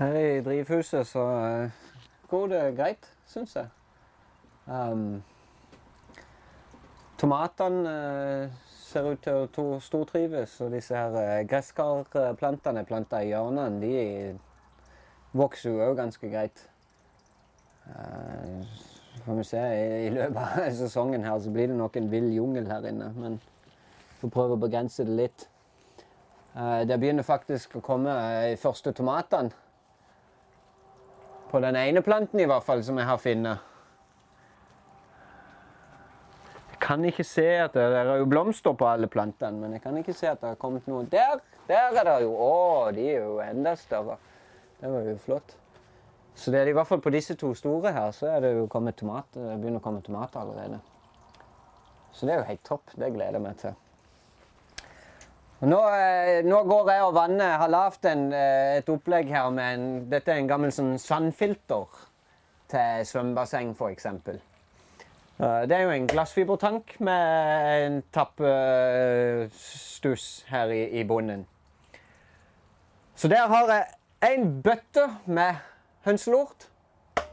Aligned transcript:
Her 0.00 0.14
i 0.16 0.40
drivhuset 0.40 1.04
så 1.06 1.22
eh, 1.44 1.70
går 2.28 2.46
det 2.48 2.60
greit, 2.78 3.08
syns 3.28 3.52
jeg. 3.52 3.66
Um, 4.64 5.20
tomatene 7.20 7.92
eh, 7.92 8.54
ser 8.80 9.10
ut 9.12 9.20
til 9.20 9.44
å 9.60 9.76
stortrives, 9.84 10.56
og 10.64 10.72
disse 10.72 10.96
her 10.96 11.18
eh, 11.20 11.42
gresskarplantene 11.52 12.86
planta 12.88 13.20
i 13.20 13.28
hjørnene, 13.34 13.76
de 13.84 15.36
vokser 15.36 15.74
jo 15.74 15.84
òg 15.90 16.00
ganske 16.00 16.32
greit. 16.32 16.64
Uh, 17.84 18.64
får 19.28 19.40
vi 19.44 19.48
se. 19.52 19.70
I, 20.08 20.10
løpet 20.16 20.42
av 20.64 20.68
sesongen 20.80 21.28
her 21.28 21.40
så 21.44 21.52
blir 21.52 21.68
det 21.68 21.76
nok 21.76 22.00
en 22.00 22.08
vill 22.08 22.32
jungel 22.40 22.72
her 22.72 22.88
inne, 22.88 23.12
men 23.20 23.42
får 24.24 24.32
prøve 24.32 24.56
å 24.56 24.64
begrense 24.64 25.04
det 25.04 25.24
litt. 25.26 25.50
Uh, 26.56 26.86
det 26.88 26.96
begynner 26.96 27.34
faktisk 27.34 27.76
å 27.76 27.84
komme 27.84 28.22
de 28.48 28.56
første 28.64 28.96
tomatene. 28.96 29.68
På 31.50 31.60
den 31.60 31.76
ene 31.76 32.02
planten 32.02 32.40
i 32.40 32.46
hvert 32.46 32.64
fall, 32.64 32.82
som 32.86 32.98
jeg 32.98 33.08
har 33.08 33.18
funnet. 33.18 33.66
Jeg 36.70 36.78
kan 36.80 37.04
ikke 37.04 37.24
se 37.26 37.46
at 37.60 37.74
det, 37.76 37.82
er 37.84 38.12
jo 38.22 38.28
blomster 38.30 38.72
på 38.72 38.86
alle 38.88 39.10
plantene, 39.10 39.58
men 39.60 39.74
jeg 39.76 39.82
kan 39.82 39.98
ikke 39.98 40.14
se 40.16 40.30
at 40.30 40.40
det 40.40 40.54
har 40.54 40.60
kommet 40.60 40.86
noe. 40.88 41.04
Der! 41.10 41.42
Der 41.68 41.90
er 41.90 42.06
det 42.06 42.20
jo! 42.22 42.32
Å, 42.34 42.90
de 42.94 43.08
er 43.10 43.18
jo 43.24 43.40
enda 43.44 43.74
større. 43.78 44.16
Det 44.80 44.90
var 44.90 45.10
jo 45.10 45.18
flott. 45.26 45.56
Så 46.34 46.54
det 46.54 46.62
er 46.62 46.70
i 46.70 46.74
hvert 46.74 46.88
fall 46.88 47.02
på 47.04 47.12
disse 47.12 47.34
to 47.36 47.50
store 47.58 47.92
her, 47.92 48.14
så 48.16 48.30
er 48.30 48.40
det 48.46 48.54
jo 48.56 48.64
kommet 48.70 48.96
tomat, 48.96 49.28
det 49.34 49.58
begynner 49.60 49.82
å 49.82 49.84
komme 49.84 50.00
tomater 50.06 50.40
allerede. 50.40 50.78
Så 52.14 52.26
det 52.26 52.34
er 52.34 52.40
jo 52.40 52.48
helt 52.48 52.64
topp. 52.66 52.94
Det 52.94 53.10
gleder 53.12 53.38
jeg 53.38 53.44
meg 53.44 53.58
til. 53.60 53.74
Nå, 55.60 55.76
eh, 55.92 56.40
nå 56.40 56.62
går 56.64 56.88
jeg 56.88 57.02
og 57.04 57.14
vannet. 57.14 57.44
Jeg 57.44 57.58
har 57.60 57.68
lagd 57.68 58.06
et 58.08 58.88
opplegg 58.88 59.28
her 59.28 59.50
med 59.52 59.74
en 59.74 60.08
Dette 60.08 60.32
er 60.32 60.38
en 60.40 60.48
gammel 60.48 60.72
sånn 60.72 60.96
sandfilter 60.96 61.84
til 62.72 63.04
svømmebasseng, 63.04 63.76
f.eks. 63.76 64.06
Det 65.40 65.76
er 65.76 65.82
jo 65.84 65.90
en 65.92 66.06
glassfibertank 66.08 67.00
med 67.04 67.84
en 67.84 68.02
tappestuss 68.12 70.44
her 70.48 70.68
i, 70.72 71.00
i 71.00 71.04
bunnen. 71.04 71.46
Så 73.16 73.28
der 73.28 73.48
har 73.52 73.68
jeg 73.68 73.84
en 74.32 74.62
bøtte 74.64 75.10
med 75.28 75.54
hønselort 76.08 76.68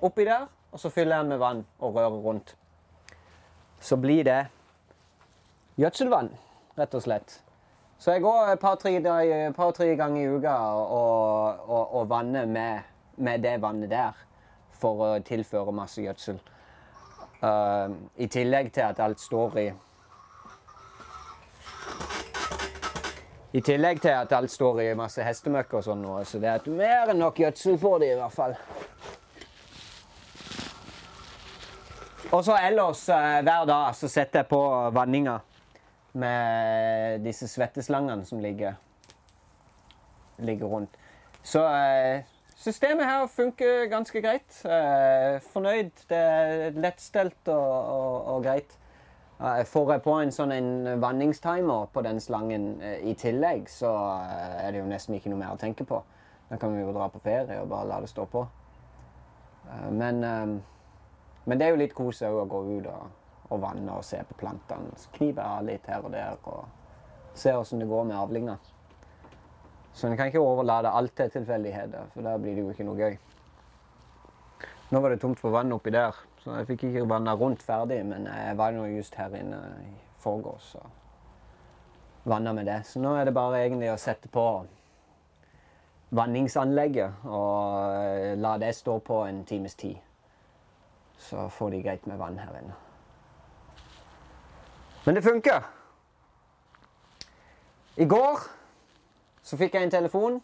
oppi 0.04 0.24
der, 0.28 0.48
og 0.72 0.80
så 0.84 0.90
fyller 0.92 1.16
jeg 1.16 1.24
den 1.24 1.32
med 1.32 1.44
vann 1.44 1.66
og 1.80 1.96
rører 1.96 2.22
rundt. 2.28 2.56
Så 3.80 3.96
blir 3.96 4.24
det 4.28 4.48
gjødselvann, 5.80 6.36
rett 6.76 6.96
og 6.96 7.02
slett. 7.08 7.47
Så 8.00 8.12
jeg 8.12 8.22
går 8.22 8.52
et 8.52 8.60
par-tre 8.60 9.02
par, 9.56 9.96
ganger 9.96 10.22
i 10.22 10.28
uka 10.28 10.54
og, 10.54 11.70
og, 11.70 11.96
og 11.96 12.10
vanner 12.10 12.46
med, 12.46 12.80
med, 13.18 13.40
det 13.42 13.62
vannet 13.62 13.90
der 13.90 14.14
for 14.72 15.02
å 15.02 15.10
tilføre 15.26 15.74
masse 15.74 16.02
gjødsel. 16.02 16.38
Uh, 17.42 17.94
I 18.18 18.28
tillegg 18.28 18.72
til 18.74 18.86
at 18.86 19.00
alt 19.02 19.20
står 19.22 19.58
i 19.58 19.68
I 23.58 23.62
tillegg 23.62 24.02
til 24.02 24.14
at 24.14 24.34
alt 24.34 24.52
står 24.52 24.82
i 24.84 24.94
masse 24.98 25.24
hestemøkk 25.24 25.74
og 25.80 25.86
sånn, 25.86 26.06
så 26.30 26.38
det 26.42 26.50
er 26.52 26.66
mer 26.70 27.10
enn 27.10 27.22
nok 27.24 27.40
gjødsel 27.42 27.78
for 27.82 27.98
det 28.04 28.12
i 28.14 28.18
hvert 28.20 28.36
fall. 28.36 28.54
Og 32.28 32.44
så 32.44 32.58
ellers 32.60 33.08
eh, 33.10 33.40
hver 33.42 33.66
dag 33.66 33.96
så 33.96 34.10
setter 34.12 34.44
jeg 34.44 34.50
på 34.52 34.60
vanninga 34.94 35.40
med 36.18 37.22
disse 37.26 37.48
svetteslangene 37.52 38.26
som 38.26 38.42
ligger, 38.44 38.78
ligger 40.38 40.72
rundt. 40.72 40.98
Så 41.44 41.62
eh, 41.70 42.26
systemet 42.58 43.06
her 43.06 43.28
funker 43.32 43.86
ganske 43.92 44.22
greit. 44.22 44.60
Eh, 44.66 45.38
fornøyd. 45.54 45.94
Det 46.10 46.18
er 46.18 46.82
lettstelt 46.82 47.54
og, 47.54 47.72
og, 47.94 48.36
og 48.36 48.44
greit. 48.44 48.78
Får 49.66 49.92
jeg 49.92 50.02
på 50.02 50.14
en 50.18 50.32
sånn 50.34 50.52
en 50.56 50.70
vanningstimer 50.98 51.92
på 51.94 52.02
den 52.02 52.18
slangen 52.22 52.80
eh, 52.82 53.04
i 53.06 53.14
tillegg, 53.14 53.68
så 53.70 53.92
eh, 54.24 54.56
er 54.64 54.74
det 54.74 54.80
jo 54.82 54.88
nesten 54.90 55.14
ikke 55.14 55.30
noe 55.30 55.44
mer 55.44 55.54
å 55.54 55.60
tenke 55.62 55.86
på. 55.86 56.00
Da 56.50 56.58
kan 56.58 56.74
vi 56.74 56.82
jo 56.82 56.96
dra 56.96 57.06
på 57.14 57.22
ferie 57.22 57.60
og 57.62 57.70
bare 57.70 57.86
la 57.86 58.00
det 58.02 58.10
stå 58.10 58.26
på. 58.32 58.42
Eh, 59.70 59.92
men, 59.94 60.26
men 61.46 61.60
det 61.60 61.68
er 61.68 61.76
jo 61.76 61.82
litt 61.84 61.94
kos 61.94 62.24
òg 62.26 62.40
å 62.42 62.48
gå 62.50 62.64
ut 62.72 62.90
og, 62.90 63.14
og, 63.50 63.62
vanne 63.62 63.94
og 63.94 64.06
se 64.06 64.20
på 64.28 64.38
plantene. 64.42 64.96
Så 64.98 65.12
kniver 65.16 65.44
jeg 65.44 65.68
litt 65.72 65.88
her 65.88 66.04
og 66.06 66.12
der 66.14 66.38
og 66.44 66.66
se 67.38 67.54
åssen 67.56 67.80
det 67.80 67.88
går 67.88 68.04
med 68.10 68.18
avlinga. 68.18 68.58
Så 69.94 70.08
en 70.08 70.18
kan 70.18 70.30
ikke 70.30 70.44
overlate 70.44 70.92
alt 70.94 71.16
til 71.18 71.32
tilfeldigheter, 71.34 72.12
for 72.14 72.22
da 72.26 72.36
blir 72.38 72.54
det 72.54 72.66
jo 72.66 72.74
ikke 72.74 72.86
noe 72.86 73.00
gøy. 73.00 73.18
Nå 74.94 75.00
var 75.04 75.12
det 75.12 75.20
tomt 75.20 75.40
for 75.42 75.52
vann 75.52 75.74
oppi 75.74 75.92
der, 75.92 76.16
så 76.44 76.60
jeg 76.60 76.68
fikk 76.70 76.86
ikke 76.88 77.08
vanna 77.10 77.34
rundt 77.36 77.64
ferdig. 77.66 78.04
Men 78.06 78.30
jeg 78.30 78.58
var 78.60 78.76
nå 78.76 78.86
just 78.94 79.18
her 79.20 79.34
inne 79.36 79.60
i 79.84 79.92
forgårs 80.24 80.76
og 80.80 82.30
vanna 82.30 82.54
med 82.54 82.70
det. 82.70 82.84
Så 82.88 83.02
nå 83.02 83.16
er 83.18 83.28
det 83.28 83.36
bare 83.36 83.64
egentlig 83.66 83.92
å 83.92 84.00
sette 84.00 84.32
på 84.32 84.46
vanningsanlegget 86.16 87.28
og 87.28 88.40
la 88.40 88.58
det 88.62 88.76
stå 88.78 89.00
på 89.04 89.22
en 89.28 89.44
times 89.50 89.76
tid. 89.76 89.98
Så 91.18 91.50
får 91.50 91.74
de 91.74 91.82
greit 91.84 92.06
med 92.08 92.22
vann 92.22 92.38
her 92.40 92.62
inne. 92.62 92.87
Men 95.08 95.16
det 95.16 95.24
funker. 95.24 95.64
I 97.96 98.06
går 98.06 98.42
så 99.42 99.56
fikk 99.58 99.78
jeg 99.78 99.88
en 99.88 99.92
telefon 99.94 100.42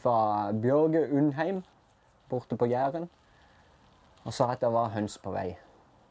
fra 0.00 0.52
Bjørge 0.56 1.02
Undheim 1.12 1.58
borte 2.30 2.56
på 2.56 2.64
Jæren 2.70 3.10
og 4.24 4.32
sa 4.32 4.48
at 4.54 4.64
det 4.64 4.72
var 4.72 4.88
høns 4.96 5.18
på 5.20 5.34
vei 5.36 5.50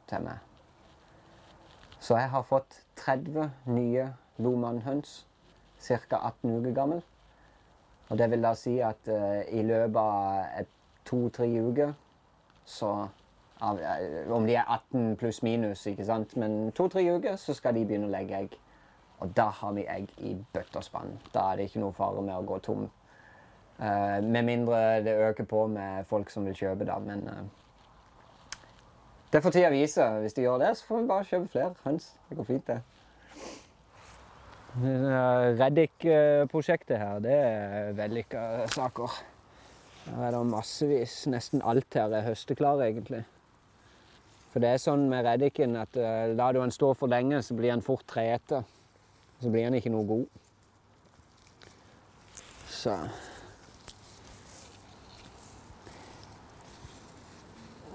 til 0.06 0.22
meg. 0.22 0.38
Så 2.00 2.20
jeg 2.22 2.30
har 2.30 2.46
fått 2.46 2.78
30 3.02 3.50
nye 3.74 4.06
lomannhøns, 4.38 5.26
ca. 5.82 6.22
18 6.22 6.60
uker 6.60 6.78
gammel. 6.78 7.02
Og 8.10 8.22
det 8.22 8.30
vil 8.32 8.46
da 8.46 8.54
si 8.54 8.78
at 8.86 9.10
uh, 9.10 9.42
i 9.50 9.66
løpet 9.66 9.98
av 9.98 10.70
to-tre 11.10 11.50
uker 11.58 11.98
så 12.66 13.08
Om 13.62 14.46
de 14.46 14.56
er 14.56 14.66
18 14.68 15.16
pluss 15.20 15.42
minus, 15.44 15.86
ikke 15.88 16.06
sant, 16.06 16.36
men 16.38 16.72
to-tre 16.76 17.06
uker 17.16 17.38
så 17.40 17.56
skal 17.56 17.78
de 17.78 17.86
begynne 17.86 18.10
å 18.10 18.12
legge 18.12 18.36
egg. 18.44 18.58
Og 19.24 19.32
da 19.36 19.48
har 19.62 19.74
vi 19.78 19.86
egg 19.88 20.12
i 20.18 20.34
bøtte 20.36 20.82
og 20.82 20.84
spann. 20.84 21.16
Da 21.32 21.52
er 21.52 21.62
det 21.62 21.70
ikke 21.70 21.84
noe 21.86 21.96
fare 21.96 22.22
med 22.22 22.36
å 22.36 22.46
gå 22.48 22.60
tom 22.66 22.90
Uh, 23.80 24.24
med 24.24 24.44
mindre 24.44 25.04
det 25.04 25.18
øker 25.20 25.44
på 25.44 25.68
med 25.68 26.06
folk 26.08 26.30
som 26.30 26.46
vil 26.46 26.56
kjøpe, 26.56 26.86
da. 26.88 26.96
Men 27.00 27.28
uh, 27.28 28.62
det 29.34 29.42
får 29.44 29.52
tida 29.52 29.70
vise. 29.70 30.06
Hvis 30.24 30.34
de 30.34 30.42
gjør 30.42 30.62
det, 30.64 30.78
så 30.78 30.86
får 30.88 31.02
vi 31.02 31.08
bare 31.08 31.28
kjøpe 31.28 31.48
flere 31.52 31.74
høns. 31.84 32.14
Det 32.30 32.38
går 32.38 32.44
fint, 32.44 32.68
det. 32.68 32.82
Reddik-prosjektet 35.60 36.98
her, 36.98 37.20
det 37.20 37.36
er 37.36 37.92
vellykka 37.96 38.68
saker. 38.76 39.20
Her 40.06 40.24
er 40.24 40.32
det 40.32 40.46
massevis. 40.48 41.28
Nesten 41.28 41.64
alt 41.64 42.00
her 42.00 42.16
er 42.16 42.28
høsteklare, 42.30 42.88
egentlig. 42.88 43.26
For 44.56 44.64
det 44.64 44.70
er 44.72 44.78
sånn 44.80 45.02
med 45.12 45.26
reddiken 45.28 45.74
at 45.76 45.98
uh, 46.00 46.30
lar 46.32 46.54
du 46.56 46.62
den 46.62 46.72
stå 46.72 46.94
for 46.96 47.12
lenge, 47.12 47.42
så 47.44 47.58
blir 47.58 47.74
den 47.74 47.82
fort 47.84 48.06
treete. 48.08 48.62
Så 49.42 49.50
blir 49.52 49.66
den 49.66 49.76
ikke 49.76 49.92
noe 49.92 50.08
god. 50.08 50.30
Så 52.72 52.94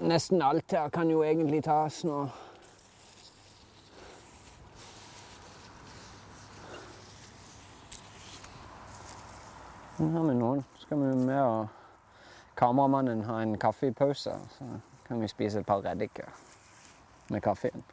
Nesten 0.05 0.45
alt 0.45 0.77
her 0.77 0.93
kan 0.93 1.09
jo 1.09 1.23
egentlig 1.25 1.63
tas 1.65 2.03
nå. 2.05 2.19
Nå 9.97 10.11
har 10.13 10.29
vi 10.29 10.37
noen. 10.37 10.63
Skal 10.85 11.01
vi 11.07 11.11
med 11.25 11.41
og 11.41 12.53
kameramannen 12.53 13.25
ha 13.25 13.41
en 13.41 13.57
kaffepause, 13.57 14.37
så 14.59 14.71
kan 15.09 15.25
vi 15.25 15.33
spise 15.33 15.65
et 15.65 15.69
par 15.73 15.81
reddiker 15.89 16.29
med 17.31 17.41
kaffen. 17.41 17.83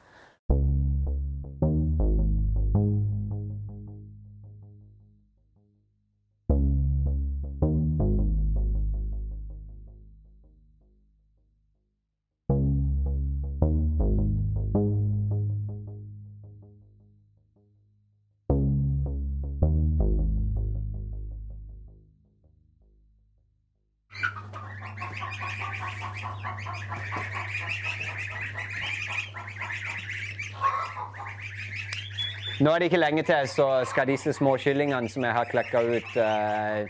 Nå 32.59 32.73
er 32.73 32.79
det 32.79 32.89
ikke 32.91 32.99
lenge 32.99 33.23
til, 33.23 33.47
så 33.47 33.85
skal 33.87 34.09
disse 34.11 34.33
små 34.35 34.57
kyllingene 34.59 35.09
som 35.09 35.23
jeg 35.23 35.35
har 35.37 35.47
klekka 35.47 35.79
ut, 35.87 36.17
eh, 36.19 36.89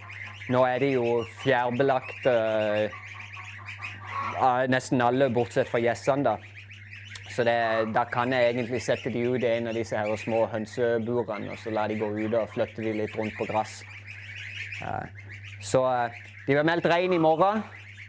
Nå 0.48 0.62
er 0.64 0.78
de 0.80 0.94
jo 0.94 1.24
fjærbelagt 1.42 2.24
uh, 2.24 2.88
nesten 4.72 5.02
alle, 5.04 5.28
bortsett 5.28 5.68
fra 5.68 5.80
gjessene. 5.82 6.24
da. 6.24 6.36
Så 7.28 7.44
det, 7.44 7.92
da 7.92 8.06
kan 8.08 8.32
jeg 8.32 8.54
egentlig 8.54 8.80
sette 8.80 9.12
de 9.12 9.26
ut 9.28 9.44
i 9.44 9.50
en 9.58 9.68
av 9.68 9.76
disse 9.76 9.92
her 9.92 10.16
små 10.16 10.46
hønseburene 10.48 11.52
og 11.52 11.60
så 11.60 11.70
la 11.70 11.84
de 11.86 11.98
gå 12.00 12.08
ut 12.16 12.34
og 12.34 12.48
flytte 12.54 12.80
de 12.80 12.94
litt 13.02 13.18
rundt 13.18 13.36
på 13.36 13.44
gress. 13.50 13.82
Eh, 14.80 15.06
så 15.60 15.84
uh, 15.84 16.08
de 16.46 16.56
blir 16.56 16.64
meldt 16.64 16.88
rein 16.88 17.12
i 17.12 17.20
morgen, 17.20 17.60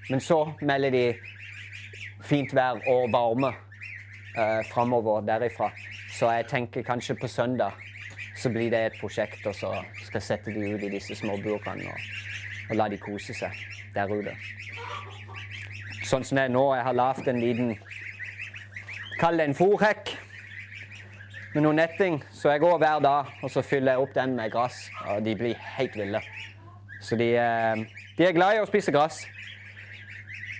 men 0.09 0.19
så 0.19 0.51
melder 0.61 0.89
de 0.89 1.03
fint 2.25 2.53
vær 2.55 2.81
og 2.89 3.11
varme 3.13 3.53
eh, 4.37 4.65
framover 4.71 5.21
derifra. 5.21 5.69
Så 6.11 6.31
jeg 6.31 6.47
tenker 6.49 6.81
kanskje 6.81 7.15
på 7.15 7.27
søndag 7.27 7.71
så 8.39 8.49
blir 8.49 8.71
det 8.71 8.79
et 8.85 8.97
prosjekt, 9.01 9.45
og 9.45 9.55
så 9.55 9.73
skal 10.03 10.19
jeg 10.19 10.23
sette 10.23 10.53
de 10.53 10.73
ut 10.73 10.83
i 10.83 10.91
disse 10.93 11.15
små 11.15 11.35
burene 11.43 11.91
og, 11.91 12.07
og, 12.69 12.75
la 12.79 12.87
de 12.87 12.97
kose 12.97 13.35
seg 13.35 13.55
der 13.95 14.11
ute. 14.11 14.35
Sånn 16.07 16.23
som 16.23 16.39
det 16.39 16.47
er 16.47 16.53
nå. 16.53 16.63
Jeg 16.77 16.85
har 16.87 16.95
lagd 16.95 17.27
en 17.27 17.41
liten 17.43 17.75
Kall 19.19 19.35
det 19.35 19.49
en 19.49 19.55
fòrhekk 19.57 20.13
med 21.53 21.65
noe 21.65 21.75
netting. 21.75 22.21
Så 22.31 22.53
jeg 22.53 22.61
går 22.63 22.77
hver 22.79 23.01
dag 23.03 23.33
og 23.43 23.51
så 23.51 23.61
fyller 23.61 23.97
jeg 23.97 24.05
opp 24.05 24.13
den 24.15 24.37
med 24.37 24.53
gress. 24.53 24.85
Og 25.11 25.25
de 25.25 25.33
blir 25.35 25.59
helt 25.75 25.97
ville. 25.99 26.21
Så 27.03 27.19
de, 27.19 27.33
eh, 27.35 27.83
de 28.17 28.23
er 28.23 28.37
glad 28.37 28.55
i 28.55 28.61
å 28.63 28.69
spise 28.69 28.95
gress. 28.95 29.25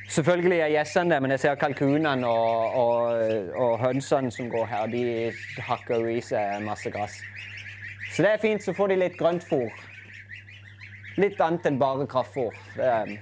Selvfølgelig 0.09 0.59
er 0.59 0.71
gjessene 0.73 1.13
det, 1.13 1.21
men 1.21 1.31
jeg 1.35 1.39
ser 1.43 1.57
kalkunene 1.61 2.27
og, 2.27 2.77
og, 2.81 3.19
og, 3.53 3.73
hønsene 3.83 4.31
som 4.33 4.47
går 4.49 4.65
her, 4.65 4.87
de 4.89 5.03
hakker 5.67 6.01
jo 6.01 6.15
i 6.17 6.21
seg 6.25 6.63
masse 6.65 6.89
gress. 6.89 7.19
Så 8.09 8.25
det 8.25 8.31
er 8.31 8.41
fint, 8.41 8.63
så 8.63 8.73
får 8.73 8.89
de 8.89 8.97
litt 9.03 9.19
grøntfôr. 9.19 9.69
Litt 11.21 11.37
annet 11.45 11.67
enn 11.69 11.77
bare 11.77 12.07
kraftfôr. 12.09 12.57
Det, 12.73 13.19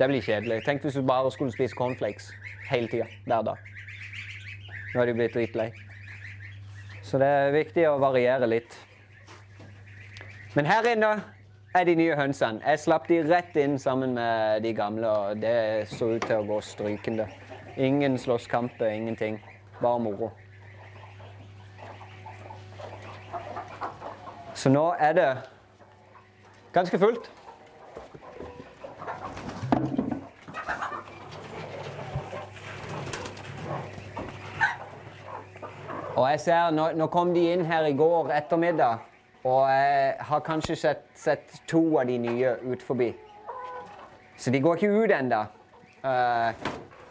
det, 0.00 0.08
blir 0.10 0.24
kjedelig. 0.24 0.64
Tenk 0.66 0.82
hvis 0.82 0.98
du 0.98 1.06
bare 1.06 1.30
skulle 1.30 1.54
spise 1.54 1.78
cornflakes 1.78 2.32
hele 2.72 2.90
tida, 2.90 3.06
hver 3.28 3.46
dag. 3.52 3.66
Nå 4.90 5.02
er 5.02 5.12
de 5.12 5.14
blitt 5.14 5.36
dritlei. 5.38 5.68
Så 7.06 7.22
det 7.22 7.28
er 7.30 7.54
viktig 7.54 7.86
å 7.86 8.00
variere 8.02 8.50
litt. 8.50 8.74
Men 10.56 10.66
her 10.66 10.90
inne 10.90 11.12
er 11.74 11.84
de 11.84 11.94
nye 11.94 12.16
hønsene. 12.16 12.62
Jeg 12.66 12.82
slapp 12.82 13.08
de 13.08 13.20
rett 13.30 13.56
inn 13.56 13.78
sammen 13.78 14.14
med 14.14 14.62
de 14.64 14.74
gamle, 14.74 15.08
og 15.08 15.42
det 15.42 15.88
så 15.90 16.14
ut 16.16 16.26
til 16.26 16.40
å 16.40 16.46
gå 16.48 16.60
strykende. 16.66 17.28
Ingen 17.78 18.18
slåsskamper, 18.18 18.90
ingenting. 18.90 19.38
Bare 19.80 20.00
moro. 20.02 20.30
Så 24.54 24.68
nå 24.68 24.90
er 24.98 25.12
det 25.16 25.28
ganske 26.72 26.98
fullt. 26.98 27.30
Og 36.20 36.26
jeg 36.30 36.40
ser, 36.40 36.70
nå, 36.76 36.90
nå, 36.98 37.06
kom 37.08 37.30
de 37.32 37.46
inn 37.54 37.62
her 37.64 37.86
i 37.88 37.94
går 37.96 38.28
ettermiddag, 38.36 39.06
og 39.44 39.70
jeg 39.70 40.14
har 40.28 40.40
kanskje 40.44 40.76
sett, 40.76 41.06
sett 41.16 41.62
to 41.68 41.80
av 41.98 42.06
de 42.10 42.18
nye 42.20 42.56
ut 42.66 42.82
forbi. 42.84 43.08
Så 44.36 44.52
de 44.52 44.60
går 44.60 44.76
ikke 44.76 45.04
ut 45.04 45.14
ennå. 45.16 45.40
Uh, 46.04 46.52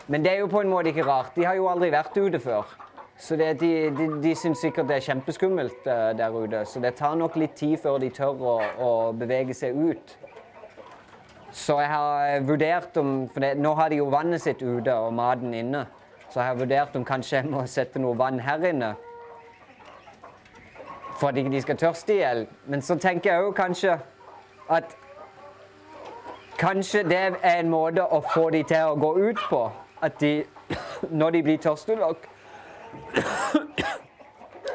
men 0.09 0.25
det 0.25 0.31
er 0.33 0.43
jo 0.43 0.49
på 0.49 0.61
en 0.61 0.69
måte 0.69 0.89
ikke 0.89 1.05
rart. 1.05 1.35
De 1.35 1.45
har 1.45 1.57
jo 1.57 1.67
aldri 1.69 1.91
vært 1.93 2.17
ute 2.17 2.39
før. 2.41 2.69
Så 3.19 3.35
det, 3.35 3.59
de, 3.59 3.89
de, 3.97 4.07
de 4.23 4.35
syns 4.37 4.61
sikkert 4.63 4.87
det 4.89 4.99
er 4.99 5.07
kjempeskummelt 5.09 5.89
uh, 5.89 6.11
der 6.17 6.37
ute. 6.37 6.63
Så 6.65 6.81
det 6.81 6.95
tar 7.01 7.17
nok 7.17 7.37
litt 7.37 7.57
tid 7.57 7.77
før 7.81 7.97
de 8.01 8.11
tør 8.13 8.41
å, 8.41 8.55
å 8.77 8.89
bevege 9.17 9.57
seg 9.57 9.77
ut. 9.77 10.15
Så 11.51 11.79
jeg 11.81 11.89
har 11.89 12.43
vurdert 12.45 12.97
om 13.01 13.23
For 13.33 13.41
det, 13.41 13.55
nå 13.57 13.73
har 13.73 13.89
de 13.89 14.03
jo 14.03 14.09
vannet 14.13 14.41
sitt 14.41 14.61
ute 14.61 14.93
og 14.93 15.13
maten 15.17 15.53
inne. 15.53 15.87
Så 16.29 16.43
jeg 16.43 16.51
har 16.51 16.59
vurdert 16.61 16.97
om 16.97 17.05
kanskje 17.05 17.39
jeg 17.39 17.49
må 17.49 17.65
sette 17.65 18.01
noe 18.01 18.17
vann 18.17 18.37
her 18.45 18.69
inne. 18.69 18.93
For 21.19 21.27
at 21.27 21.37
ikke 21.37 21.51
de 21.51 21.61
skal 21.61 21.77
tørste 21.77 22.13
i 22.13 22.17
hjel. 22.21 22.47
Men 22.65 22.81
så 22.81 22.95
tenker 22.95 23.33
jeg 23.33 23.43
òg 23.43 23.53
kanskje 23.55 23.99
at 24.69 24.95
Kanskje 26.59 27.03
det 27.07 27.17
er 27.17 27.59
en 27.61 27.69
måte 27.71 28.03
å 28.03 28.17
få 28.33 28.49
de 28.51 28.59
til 28.67 28.89
å 28.91 28.95
gå 28.99 29.13
ut 29.29 29.37
på. 29.49 29.61
At 30.03 30.17
de, 30.19 30.43
når 31.21 31.31
de 31.31 31.43
blir 31.43 31.61
tørste 31.63 31.95
nok, 31.95 32.25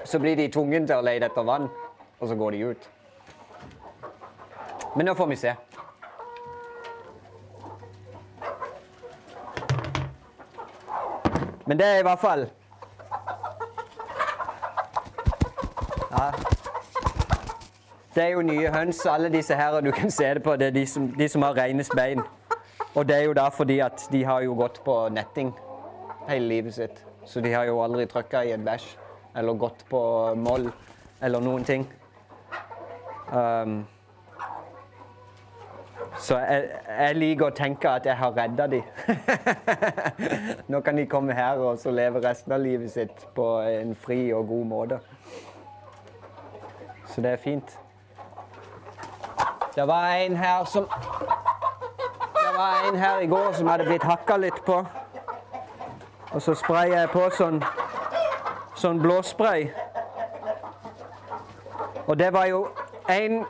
så 0.05 0.19
blir 0.19 0.37
de 0.37 0.49
tvungen 0.49 0.87
til 0.89 0.97
å 0.97 1.05
lete 1.05 1.29
etter 1.29 1.45
vann, 1.45 1.69
og 2.21 2.29
så 2.29 2.39
går 2.41 2.57
de 2.57 2.63
ut. 2.71 2.89
Men 4.97 5.11
nå 5.11 5.15
får 5.19 5.29
vi 5.29 5.37
se. 5.37 5.55
Men 11.67 11.81
det 11.81 11.87
er 11.87 12.01
i 12.01 12.09
hvert 12.09 12.21
fall 12.21 12.49
Det 18.15 18.23
er 18.23 18.29
jo 18.29 18.43
nye 18.47 18.71
høns, 18.71 19.07
alle 19.11 19.29
disse 19.29 19.55
her, 19.55 19.69
og 19.75 19.85
du 19.85 19.91
kan 19.91 20.11
se 20.11 20.25
det 20.35 20.43
på 20.43 20.53
det 20.57 20.67
er 20.67 20.71
de 20.71 20.87
som, 20.87 21.09
de 21.19 21.27
som 21.29 21.43
har 21.43 21.57
reinest 21.59 21.97
bein. 21.97 22.21
Og 22.95 23.09
det 23.09 23.17
er 23.17 23.25
jo 23.25 23.33
da 23.35 23.49
fordi 23.51 23.79
at 23.83 24.07
de 24.13 24.25
har 24.25 24.45
jo 24.47 24.55
gått 24.55 24.79
på 24.85 25.09
netting 25.11 25.51
hele 26.29 26.49
livet 26.49 26.75
sitt. 26.75 27.03
Så 27.27 27.41
de 27.41 27.53
har 27.53 27.65
jo 27.65 27.83
aldri 27.83 28.07
trykka 28.07 28.45
i 28.47 28.53
en 28.55 28.65
bæsj 28.65 28.87
eller 29.37 29.59
gått 29.59 29.83
på 29.91 30.01
moll 30.39 30.71
eller 31.23 31.43
noen 31.43 31.65
ting. 31.65 31.89
Um, 33.33 33.83
så 36.23 36.39
jeg, 36.39 36.69
jeg, 36.89 37.17
liker 37.19 37.49
å 37.49 37.55
tenke 37.59 37.91
at 37.99 38.07
jeg 38.07 38.15
har 38.21 38.37
redda 38.37 38.69
dem. 38.71 38.83
Nå 40.71 40.81
kan 40.87 41.01
de 41.01 41.11
komme 41.11 41.35
her 41.35 41.59
og 41.59 41.81
så 41.83 41.91
leve 41.91 42.23
resten 42.23 42.55
av 42.55 42.63
livet 42.63 42.95
sitt 42.95 43.27
på 43.35 43.57
en 43.67 43.97
fri 43.99 44.29
og 44.37 44.47
god 44.55 44.69
måte. 44.71 45.01
Så 47.11 47.25
det 47.25 47.35
er 47.35 47.43
fint. 47.43 47.81
Det 49.75 49.89
var 49.89 50.13
en 50.13 50.37
her 50.37 50.65
som 50.65 50.83
Det 52.35 52.59
var 52.59 52.89
en 52.93 52.99
her 52.99 53.19
i 53.19 53.27
går 53.27 53.53
som 53.53 53.67
hadde 53.67 53.85
blitt 53.85 54.03
hakka 54.03 54.37
litt 54.37 54.65
på. 54.67 54.85
Og 56.33 56.43
så 56.43 56.55
sprayer 56.55 57.01
jeg 57.01 57.11
på 57.11 57.25
sånn, 57.35 57.59
sånn 58.79 59.01
blåspray. 59.03 59.67
Og 62.07 62.19
det 62.19 62.33
var 62.33 62.47
jo 62.47 62.69
en, 63.11 63.45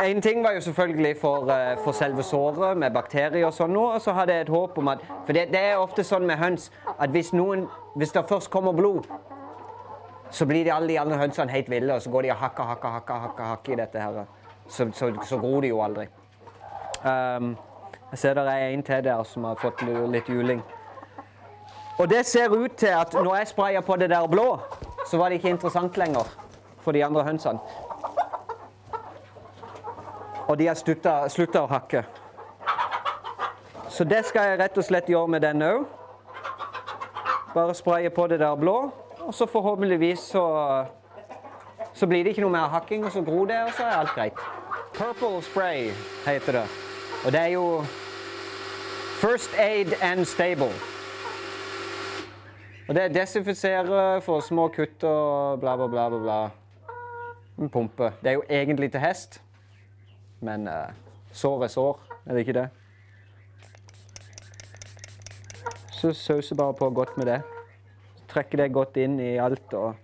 en 0.00 0.22
ting 0.24 0.44
var 0.44 0.56
jo 0.56 0.60
selvfølgelig 0.60 1.16
for, 1.20 1.44
uh, 1.50 1.76
for, 1.84 1.92
selve 1.92 2.22
såret 2.22 2.78
med 2.78 2.92
bakterier 2.92 3.46
og 3.46 3.52
sånn 3.52 3.76
og 3.76 4.00
så 4.00 4.16
hadde 4.16 4.32
jeg 4.32 4.46
et 4.46 4.54
håp 4.56 4.78
om 4.78 4.88
at 4.88 5.04
For 5.26 5.36
det, 5.36 5.50
det 5.52 5.60
er 5.60 5.76
ofte 5.76 6.04
sånn 6.04 6.24
med 6.26 6.40
høns 6.40 6.70
at 6.98 7.10
hvis, 7.10 7.32
noen, 7.32 7.66
hvis 7.96 8.12
det 8.16 8.24
først 8.28 8.50
kommer 8.50 8.72
blod, 8.72 9.08
så 10.30 10.46
blir 10.46 10.64
de 10.64 10.72
alle 10.72 10.88
de 10.88 10.98
andre 10.98 11.18
hønsene 11.20 11.52
helt 11.52 11.68
ville, 11.70 11.94
og 11.94 12.02
så 12.02 12.10
går 12.10 12.22
de 12.22 12.30
og 12.32 12.40
hakker, 12.40 12.64
hakker, 12.64 12.88
hakker, 12.88 13.14
hakker, 13.26 13.44
hakker 13.44 13.72
i 13.72 13.76
dette 13.82 14.00
her. 14.00 14.24
Så, 14.72 14.88
så, 14.96 15.12
så 15.28 15.36
gror 15.38 15.60
de 15.60 15.68
jo 15.68 15.82
aldri. 15.84 16.06
Um, 17.04 17.56
jeg 18.10 18.18
ser 18.18 18.34
det 18.34 18.44
er 18.48 18.70
en 18.72 18.82
til 18.82 19.04
der 19.04 19.22
som 19.28 19.44
har 19.44 19.58
fått 19.60 19.82
litt 19.84 20.28
juling. 20.28 20.62
Og 21.98 22.08
det 22.08 22.26
ser 22.26 22.48
ut 22.48 22.72
til 22.76 22.94
at 22.96 23.12
når 23.12 23.36
jeg 23.36 23.48
sprayer 23.48 23.80
på 23.80 23.96
det 23.96 24.10
der 24.10 24.26
blå, 24.26 24.60
så 25.10 25.18
var 25.18 25.28
det 25.28 25.34
ikke 25.40 25.48
interessant 25.48 25.96
lenger 25.96 26.28
for 26.80 26.92
de 26.92 27.04
andre 27.04 27.24
hønsene. 27.24 27.58
Og 30.48 30.58
de 30.58 30.66
har 30.66 30.74
slutta 31.28 31.62
å 31.62 31.68
hakke. 31.68 32.04
Så 33.88 34.04
det 34.08 34.24
skal 34.24 34.48
jeg 34.48 34.60
rett 34.60 34.78
og 34.78 34.88
slett 34.88 35.08
gjøre 35.12 35.28
med 35.28 35.44
denne 35.44 35.68
òg. 35.68 35.84
Bare 37.52 37.74
spraye 37.76 38.10
på 38.10 38.26
det 38.26 38.40
der 38.40 38.56
blå, 38.56 38.90
og 39.20 39.34
så 39.34 39.46
forhåpentligvis 39.46 40.20
så, 40.32 40.46
så 41.92 42.06
blir 42.08 42.24
det 42.24 42.32
ikke 42.32 42.46
noe 42.46 42.56
mer 42.56 42.72
hakking, 42.72 43.04
og 43.04 43.12
så 43.12 43.20
gror 43.20 43.46
det, 43.46 43.60
og 43.66 43.72
så 43.76 43.84
er 43.84 43.98
alt 43.98 44.14
greit. 44.16 44.61
Purple 44.94 45.42
spray 45.42 45.90
heter 46.26 46.52
det. 46.52 46.66
Og 47.24 47.32
det 47.32 47.40
er 47.40 47.46
jo 47.46 47.84
First 49.22 49.54
aid 49.58 49.92
and 50.02 50.24
stable. 50.24 50.72
Og 52.88 52.94
det 52.94 53.14
desinfiserer 53.14 54.20
for 54.20 54.40
små 54.40 54.68
kutt 54.68 55.04
og 55.06 55.60
bla, 55.60 55.76
bla, 55.76 55.86
bla. 55.86 56.08
bla, 56.08 56.18
bla. 56.18 56.50
En 57.58 57.70
pumpe. 57.70 58.10
Det 58.20 58.28
er 58.28 58.32
jo 58.32 58.42
egentlig 58.50 58.90
til 58.92 59.00
hest, 59.00 59.38
men 60.40 60.66
uh, 60.68 60.90
sår 61.32 61.64
er 61.64 61.70
sår, 61.70 62.00
er 62.26 62.34
det 62.34 62.42
ikke 62.42 62.56
det? 62.58 62.68
Så 65.92 66.12
sauser 66.12 66.58
bare 66.58 66.74
på 66.74 66.90
godt 66.90 67.16
med 67.16 67.26
det. 67.30 67.40
Trekker 68.28 68.64
det 68.64 68.72
godt 68.74 68.96
inn 68.98 69.20
i 69.22 69.36
alt 69.38 69.74
og 69.78 69.94